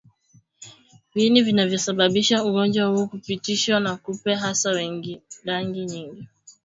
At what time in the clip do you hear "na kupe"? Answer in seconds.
3.79-4.33